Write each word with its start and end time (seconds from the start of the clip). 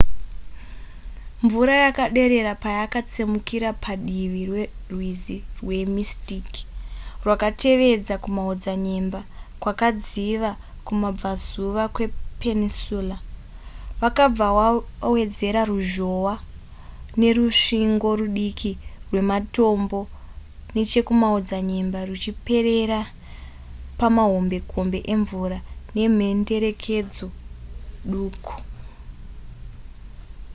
mvura 1.45 1.75
yakaderera 1.85 2.51
payakatsemura 2.63 3.69
padivi 3.83 4.41
perwizi 4.51 5.37
rwemystic 5.59 6.47
rwakatevedza 7.23 8.15
kumaodzanyemba 8.23 9.19
kwakadziva 9.61 10.49
kumabvazuva 10.85 11.83
kwepeninsula 11.95 13.17
vakabva 14.01 14.47
vawedzera 14.99 15.61
ruzhohwa 15.71 16.35
nerusvingo 17.21 18.09
rudiki 18.19 18.71
rwematombo 19.07 19.99
nechekumaodzanyemba 20.75 21.99
ruchiperera 22.09 22.99
pamahombekombe 23.99 24.99
emvura 25.13 25.57
nemhenderekedzo 25.95 27.27
duku 28.13 28.55